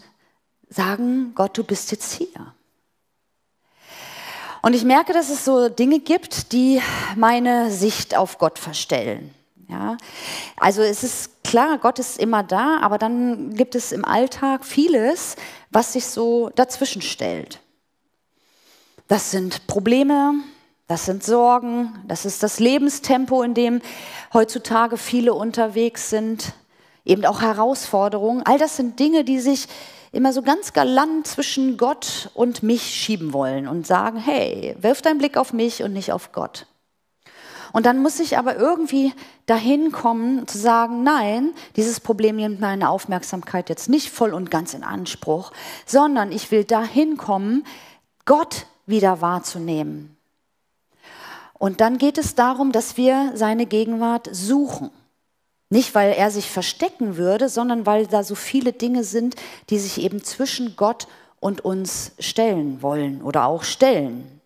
[0.69, 2.53] sagen, Gott, du bist jetzt hier.
[4.61, 6.83] Und ich merke, dass es so Dinge gibt, die
[7.15, 9.33] meine Sicht auf Gott verstellen.
[9.67, 9.97] Ja,
[10.57, 15.35] also es ist klar, Gott ist immer da, aber dann gibt es im Alltag vieles,
[15.71, 17.59] was sich so dazwischen stellt.
[19.07, 20.35] Das sind Probleme,
[20.87, 23.81] das sind Sorgen, das ist das Lebenstempo, in dem
[24.31, 26.53] heutzutage viele unterwegs sind,
[27.05, 28.43] eben auch Herausforderungen.
[28.45, 29.67] All das sind Dinge, die sich
[30.11, 35.19] immer so ganz galant zwischen Gott und mich schieben wollen und sagen, hey, wirf deinen
[35.19, 36.65] Blick auf mich und nicht auf Gott.
[37.71, 39.13] Und dann muss ich aber irgendwie
[39.45, 44.73] dahin kommen zu sagen, nein, dieses Problem nimmt meine Aufmerksamkeit jetzt nicht voll und ganz
[44.73, 45.51] in Anspruch,
[45.85, 47.63] sondern ich will dahin kommen,
[48.25, 50.17] Gott wieder wahrzunehmen.
[51.53, 54.89] Und dann geht es darum, dass wir seine Gegenwart suchen.
[55.69, 59.35] Nicht, weil er sich verstecken würde, sondern weil da so viele Dinge sind,
[59.69, 61.07] die sich eben zwischen Gott
[61.39, 64.41] und uns stellen wollen oder auch stellen.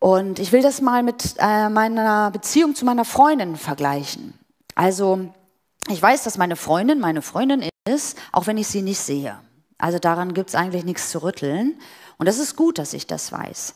[0.00, 4.34] Und ich will das mal mit äh, meiner Beziehung zu meiner Freundin vergleichen.
[4.74, 5.28] Also
[5.88, 9.38] ich weiß, dass meine Freundin meine Freundin ist, auch wenn ich sie nicht sehe.
[9.78, 11.78] Also daran gibt es eigentlich nichts zu rütteln.
[12.18, 13.74] Und das ist gut, dass ich das weiß.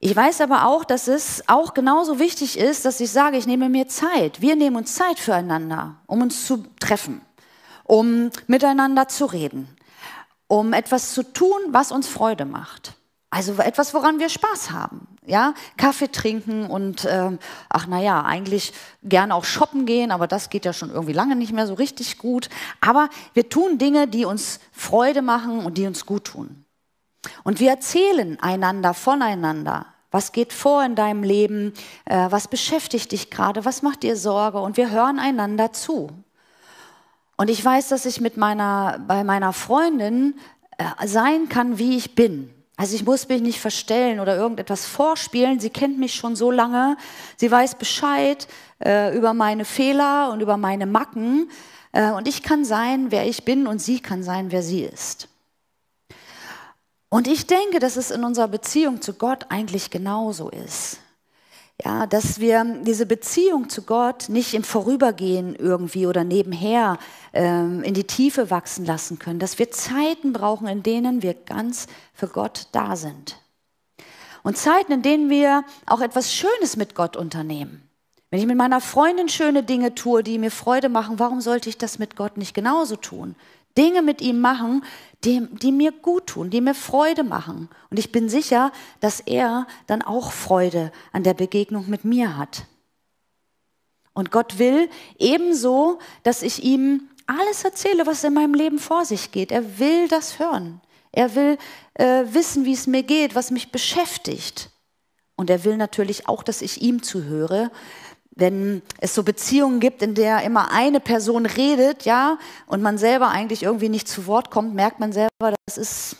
[0.00, 3.68] Ich weiß aber auch, dass es auch genauso wichtig ist, dass ich sage, ich nehme
[3.68, 4.40] mir Zeit.
[4.40, 7.20] Wir nehmen uns Zeit füreinander, um uns zu treffen,
[7.82, 9.68] um miteinander zu reden,
[10.46, 12.94] um etwas zu tun, was uns Freude macht.
[13.30, 15.06] Also etwas, woran wir Spaß haben.
[15.26, 20.64] Ja, Kaffee trinken und ähm, ach naja, eigentlich gerne auch shoppen gehen, aber das geht
[20.64, 22.48] ja schon irgendwie lange nicht mehr so richtig gut.
[22.80, 26.64] Aber wir tun Dinge, die uns Freude machen und die uns gut tun.
[27.44, 29.86] Und wir erzählen einander voneinander.
[30.10, 31.74] Was geht vor in deinem Leben?
[32.06, 33.64] Äh, was beschäftigt dich gerade?
[33.64, 34.58] Was macht dir Sorge?
[34.60, 36.10] Und wir hören einander zu.
[37.36, 40.34] Und ich weiß, dass ich mit meiner, bei meiner Freundin
[40.78, 42.50] äh, sein kann, wie ich bin.
[42.76, 45.60] Also ich muss mich nicht verstellen oder irgendetwas vorspielen.
[45.60, 46.96] Sie kennt mich schon so lange.
[47.36, 48.46] Sie weiß Bescheid
[48.84, 51.50] äh, über meine Fehler und über meine Macken.
[51.92, 55.27] Äh, und ich kann sein, wer ich bin und sie kann sein, wer sie ist.
[57.10, 60.98] Und ich denke, dass es in unserer Beziehung zu Gott eigentlich genauso ist.
[61.84, 66.98] Ja, dass wir diese Beziehung zu Gott nicht im Vorübergehen irgendwie oder nebenher
[67.32, 71.86] ähm, in die Tiefe wachsen lassen können, dass wir Zeiten brauchen, in denen wir ganz
[72.14, 73.40] für Gott da sind.
[74.42, 77.88] Und Zeiten, in denen wir auch etwas Schönes mit Gott unternehmen.
[78.30, 81.78] Wenn ich mit meiner Freundin schöne Dinge tue, die mir Freude machen, warum sollte ich
[81.78, 83.36] das mit Gott nicht genauso tun?
[83.78, 84.84] Dinge mit ihm machen,
[85.24, 87.68] die, die, mir gut tun, die mir Freude machen.
[87.90, 92.66] Und ich bin sicher, dass er dann auch Freude an der Begegnung mit mir hat.
[94.12, 99.32] Und Gott will ebenso, dass ich ihm alles erzähle, was in meinem Leben vor sich
[99.32, 99.52] geht.
[99.52, 100.80] Er will das hören.
[101.12, 101.58] Er will
[101.94, 104.70] äh, wissen, wie es mir geht, was mich beschäftigt.
[105.36, 107.70] Und er will natürlich auch, dass ich ihm zuhöre,
[108.38, 113.28] wenn es so Beziehungen gibt, in der immer eine Person redet, ja, und man selber
[113.28, 116.16] eigentlich irgendwie nicht zu Wort kommt, merkt man selber, das ist,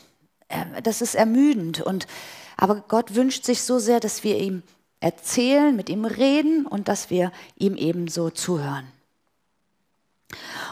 [0.48, 1.80] äh, das ist ermüdend.
[1.80, 2.08] Und,
[2.56, 4.64] aber Gott wünscht sich so sehr, dass wir ihm
[4.98, 8.86] erzählen, mit ihm reden und dass wir ihm ebenso zuhören.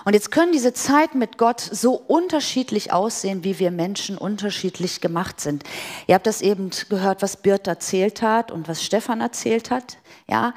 [0.04, 5.40] Und jetzt können diese Zeiten mit Gott so unterschiedlich aussehen, wie wir Menschen unterschiedlich gemacht
[5.40, 5.64] sind.
[6.06, 9.96] Ihr habt das eben gehört, was Bird erzählt hat und was Stefan erzählt hat.
[10.28, 10.54] Ja,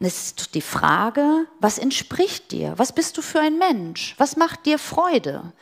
[0.00, 2.72] es ist die Frage, was entspricht dir?
[2.76, 4.14] Was bist du für ein Mensch?
[4.16, 5.52] Was macht dir Freude?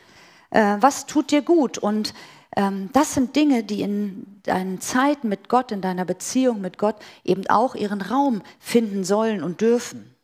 [0.49, 1.77] Äh, was tut dir gut?
[1.77, 2.13] Und
[2.55, 6.95] ähm, das sind Dinge, die in deinen Zeiten mit Gott, in deiner Beziehung mit Gott
[7.25, 10.16] eben auch ihren Raum finden sollen und dürfen.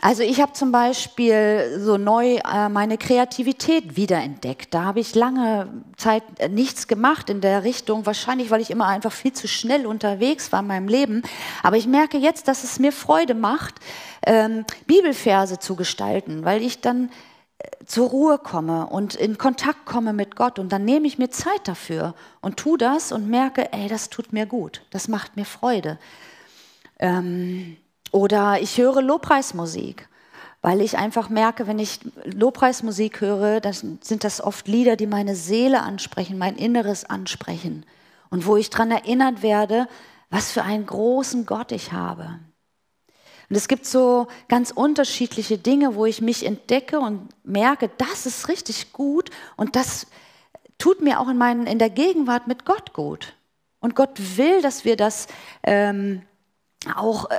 [0.00, 4.72] Also ich habe zum Beispiel so neu äh, meine Kreativität wiederentdeckt.
[4.72, 8.86] Da habe ich lange Zeit äh, nichts gemacht in der Richtung, wahrscheinlich weil ich immer
[8.86, 11.22] einfach viel zu schnell unterwegs war in meinem Leben.
[11.64, 13.74] Aber ich merke jetzt, dass es mir Freude macht,
[14.24, 17.10] ähm, Bibelverse zu gestalten, weil ich dann
[17.58, 21.30] äh, zur Ruhe komme und in Kontakt komme mit Gott und dann nehme ich mir
[21.30, 25.44] Zeit dafür und tue das und merke, ey, das tut mir gut, das macht mir
[25.44, 25.98] Freude.
[27.00, 27.78] Ähm,
[28.10, 30.08] oder ich höre Lobpreismusik,
[30.62, 35.36] weil ich einfach merke, wenn ich Lobpreismusik höre, dann sind das oft Lieder, die meine
[35.36, 37.84] Seele ansprechen, mein Inneres ansprechen
[38.30, 39.88] und wo ich daran erinnert werde,
[40.30, 42.38] was für einen großen Gott ich habe.
[43.48, 48.48] Und es gibt so ganz unterschiedliche Dinge, wo ich mich entdecke und merke, das ist
[48.48, 50.06] richtig gut und das
[50.76, 53.34] tut mir auch in, meinen, in der Gegenwart mit Gott gut.
[53.80, 55.28] Und Gott will, dass wir das
[55.62, 56.22] ähm,
[56.94, 57.38] auch äh,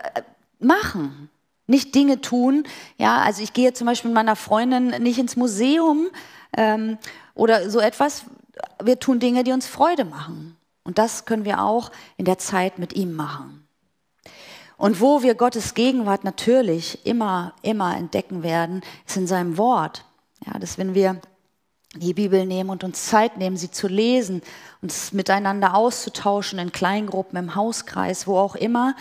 [0.59, 1.29] machen,
[1.67, 2.63] nicht Dinge tun.
[2.97, 6.07] Ja, also ich gehe zum Beispiel mit meiner Freundin nicht ins Museum
[6.55, 6.97] ähm,
[7.35, 8.25] oder so etwas,
[8.83, 10.57] wir tun Dinge, die uns Freude machen.
[10.83, 13.67] Und das können wir auch in der Zeit mit ihm machen.
[14.77, 20.05] Und wo wir Gottes Gegenwart natürlich immer, immer entdecken werden, ist in seinem Wort.
[20.47, 21.19] Ja, dass wenn wir
[21.95, 24.41] die Bibel nehmen und uns Zeit nehmen, sie zu lesen,
[24.81, 28.95] uns miteinander auszutauschen in Kleingruppen, im Hauskreis, wo auch immer,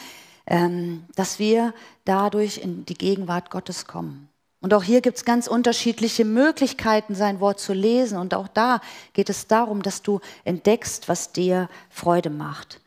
[1.15, 4.29] dass wir dadurch in die Gegenwart Gottes kommen.
[4.61, 8.19] Und auch hier gibt es ganz unterschiedliche Möglichkeiten, sein Wort zu lesen.
[8.19, 8.81] Und auch da
[9.13, 12.81] geht es darum, dass du entdeckst, was dir Freude macht.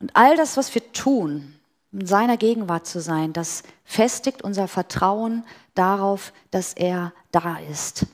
[0.00, 1.54] Und all das, was wir tun,
[1.92, 8.06] in seiner Gegenwart zu sein, das festigt unser Vertrauen darauf, dass er da ist.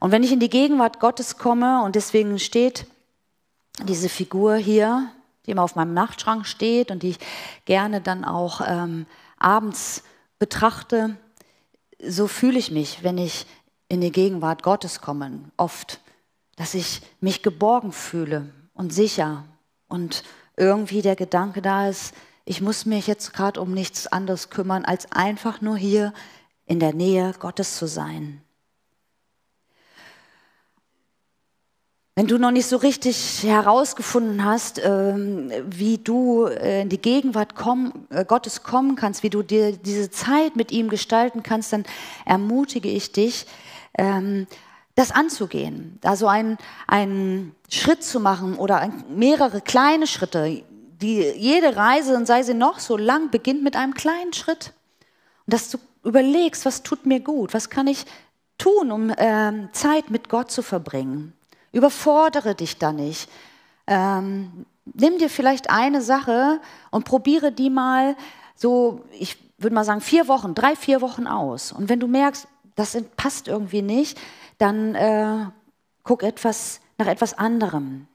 [0.00, 2.86] Und wenn ich in die Gegenwart Gottes komme, und deswegen steht
[3.84, 5.10] diese Figur hier,
[5.46, 7.18] die immer auf meinem Nachtschrank steht und die ich
[7.64, 9.06] gerne dann auch ähm,
[9.38, 10.04] abends
[10.38, 11.16] betrachte,
[12.04, 13.46] so fühle ich mich, wenn ich
[13.88, 16.00] in die Gegenwart Gottes komme, oft,
[16.56, 19.44] dass ich mich geborgen fühle und sicher
[19.88, 20.24] und
[20.56, 25.12] irgendwie der Gedanke da ist, ich muss mich jetzt gerade um nichts anderes kümmern, als
[25.12, 26.12] einfach nur hier
[26.66, 28.42] in der Nähe Gottes zu sein.
[32.14, 37.54] Wenn du noch nicht so richtig herausgefunden hast, ähm, wie du äh, in die Gegenwart
[38.10, 41.86] äh, Gottes kommen kannst, wie du dir diese Zeit mit ihm gestalten kannst, dann
[42.26, 43.46] ermutige ich dich,
[43.96, 44.46] ähm,
[44.94, 45.98] das anzugehen.
[46.02, 50.64] Also einen, einen Schritt zu machen oder mehrere kleine Schritte.
[51.00, 54.74] Die, jede Reise, und sei sie noch so lang, beginnt mit einem kleinen Schritt.
[55.46, 58.04] Und dass du überlegst, was tut mir gut, was kann ich
[58.58, 61.32] tun, um ähm, Zeit mit Gott zu verbringen.
[61.72, 63.28] Überfordere dich da nicht.
[63.86, 68.16] Ähm, nimm dir vielleicht eine Sache und probiere die mal
[68.54, 71.72] so, ich würde mal sagen, vier Wochen, drei, vier Wochen aus.
[71.72, 74.18] Und wenn du merkst, das passt irgendwie nicht,
[74.58, 75.46] dann äh,
[76.04, 78.06] guck etwas nach etwas anderem.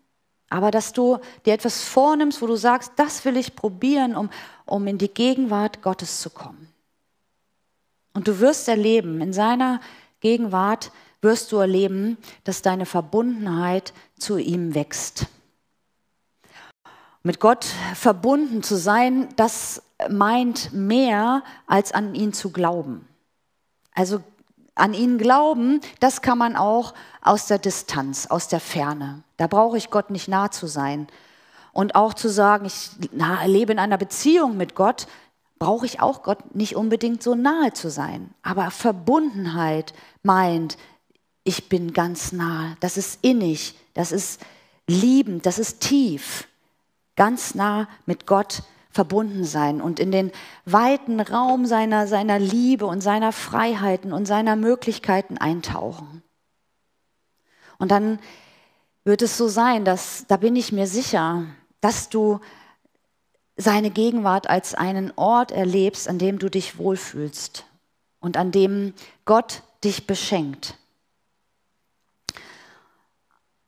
[0.49, 4.29] Aber dass du dir etwas vornimmst, wo du sagst, das will ich probieren, um,
[4.65, 6.73] um in die Gegenwart Gottes zu kommen.
[8.13, 9.81] Und du wirst erleben, in seiner
[10.21, 10.91] Gegenwart
[11.21, 15.27] wirst du erleben, dass deine Verbundenheit zu ihm wächst.
[17.23, 23.07] Mit Gott verbunden zu sein, das meint mehr als an ihn zu glauben.
[23.93, 24.21] Also
[24.75, 29.23] an ihn glauben, das kann man auch aus der Distanz, aus der Ferne.
[29.37, 31.07] Da brauche ich Gott nicht nah zu sein.
[31.73, 32.91] Und auch zu sagen, ich
[33.45, 35.07] lebe in einer Beziehung mit Gott,
[35.59, 38.33] brauche ich auch Gott nicht unbedingt so nahe zu sein.
[38.43, 40.77] Aber Verbundenheit meint,
[41.47, 42.75] ich bin ganz nah.
[42.81, 44.41] Das ist innig, das ist
[44.85, 46.47] liebend, das ist tief.
[47.15, 50.31] Ganz nah mit Gott verbunden sein und in den
[50.65, 56.21] weiten Raum seiner, seiner Liebe und seiner Freiheiten und seiner Möglichkeiten eintauchen.
[57.77, 58.19] Und dann
[59.05, 61.45] wird es so sein, dass, da bin ich mir sicher,
[61.79, 62.41] dass du
[63.55, 67.65] seine Gegenwart als einen Ort erlebst, an dem du dich wohlfühlst
[68.19, 68.93] und an dem
[69.25, 70.77] Gott dich beschenkt.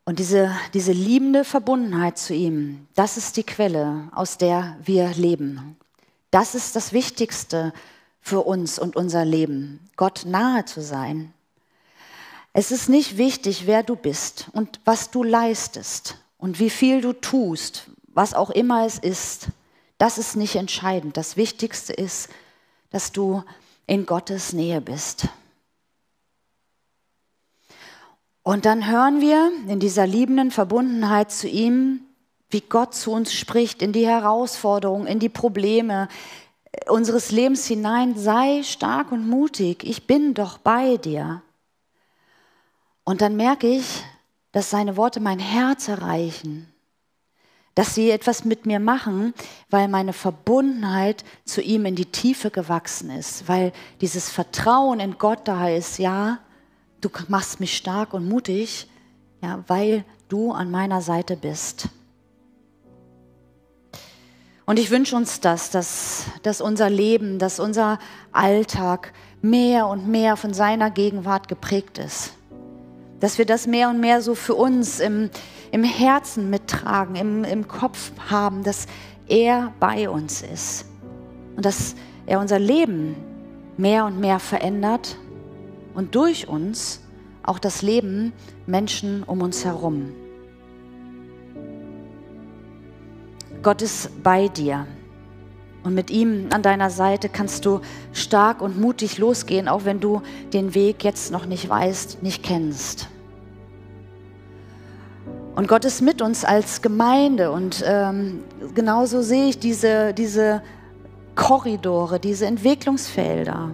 [0.09, 5.77] Und diese, diese liebende Verbundenheit zu ihm, das ist die Quelle, aus der wir leben.
[6.31, 7.73] Das ist das Wichtigste
[8.19, 11.31] für uns und unser Leben, Gott nahe zu sein.
[12.53, 17.13] Es ist nicht wichtig, wer du bist und was du leistest und wie viel du
[17.13, 19.49] tust, was auch immer es ist.
[19.99, 21.17] Das ist nicht entscheidend.
[21.17, 22.29] Das Wichtigste ist,
[22.89, 23.43] dass du
[23.85, 25.27] in Gottes Nähe bist.
[28.49, 32.01] Und dann hören wir in dieser liebenden Verbundenheit zu ihm,
[32.49, 36.07] wie Gott zu uns spricht, in die Herausforderungen, in die Probleme
[36.87, 38.17] unseres Lebens hinein.
[38.17, 41.43] Sei stark und mutig, ich bin doch bei dir.
[43.03, 44.03] Und dann merke ich,
[44.51, 46.73] dass seine Worte mein Herz erreichen,
[47.75, 49.35] dass sie etwas mit mir machen,
[49.69, 55.41] weil meine Verbundenheit zu ihm in die Tiefe gewachsen ist, weil dieses Vertrauen in Gott
[55.47, 56.39] da ist, ja,
[57.01, 58.87] du machst mich stark und mutig,
[59.41, 61.89] ja, weil du an meiner Seite bist.
[64.65, 67.97] Und ich wünsche uns das, dass, dass unser Leben, dass unser
[68.31, 72.33] Alltag mehr und mehr von seiner Gegenwart geprägt ist.
[73.19, 75.31] Dass wir das mehr und mehr so für uns im,
[75.71, 78.85] im Herzen mittragen, im, im Kopf haben, dass
[79.27, 80.85] er bei uns ist.
[81.55, 81.95] Und dass
[82.27, 83.15] er unser Leben
[83.75, 85.17] mehr und mehr verändert
[85.99, 87.01] und durch uns
[87.43, 88.31] auch das Leben
[88.65, 90.13] Menschen um uns herum.
[93.61, 94.87] Gott ist bei dir.
[95.83, 97.81] Und mit ihm an deiner Seite kannst du
[98.13, 100.21] stark und mutig losgehen, auch wenn du
[100.53, 103.09] den Weg jetzt noch nicht weißt, nicht kennst.
[105.53, 110.61] Und Gott ist mit uns als Gemeinde und ähm, genauso sehe ich diese, diese
[111.35, 113.71] Korridore, diese Entwicklungsfelder.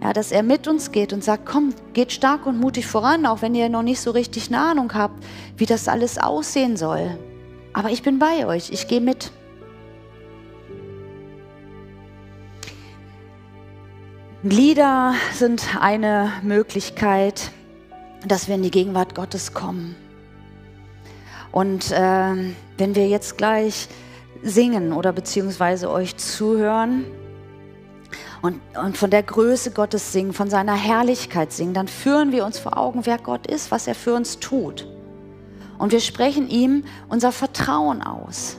[0.00, 3.42] Ja, dass er mit uns geht und sagt, komm, geht stark und mutig voran, auch
[3.42, 5.24] wenn ihr noch nicht so richtig eine Ahnung habt,
[5.56, 7.18] wie das alles aussehen soll.
[7.72, 9.32] Aber ich bin bei euch, ich gehe mit.
[14.44, 17.50] Lieder sind eine Möglichkeit,
[18.24, 19.96] dass wir in die Gegenwart Gottes kommen.
[21.50, 23.88] Und äh, wenn wir jetzt gleich
[24.42, 27.04] singen oder beziehungsweise euch zuhören
[28.42, 32.58] und, und von der Größe Gottes singen, von seiner Herrlichkeit singen, dann führen wir uns
[32.58, 34.86] vor Augen, wer Gott ist, was er für uns tut.
[35.78, 38.56] Und wir sprechen ihm unser Vertrauen aus.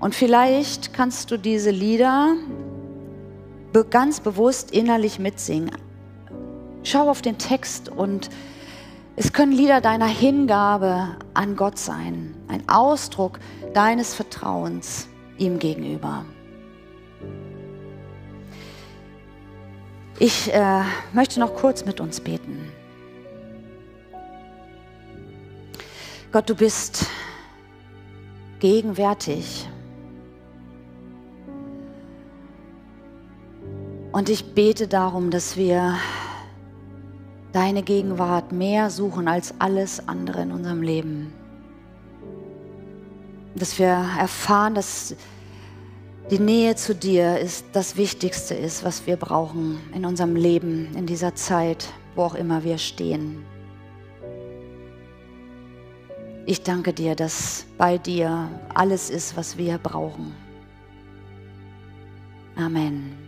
[0.00, 2.34] Und vielleicht kannst du diese Lieder
[3.90, 5.70] ganz bewusst innerlich mitsingen.
[6.84, 8.30] Schau auf den Text und
[9.16, 13.38] es können Lieder deiner Hingabe an Gott sein, ein Ausdruck
[13.72, 16.24] deines Vertrauens ihm gegenüber.
[20.18, 22.70] Ich äh, möchte noch kurz mit uns beten.
[26.30, 27.06] Gott, du bist
[28.60, 29.68] gegenwärtig.
[34.12, 35.96] Und ich bete darum, dass wir
[37.52, 41.32] deine Gegenwart mehr suchen als alles andere in unserem Leben.
[43.56, 45.16] Dass wir erfahren, dass
[46.30, 51.06] die Nähe zu dir ist das Wichtigste ist, was wir brauchen in unserem Leben, in
[51.06, 53.44] dieser Zeit, wo auch immer wir stehen.
[56.46, 60.34] Ich danke dir, dass bei dir alles ist, was wir brauchen.
[62.56, 63.23] Amen.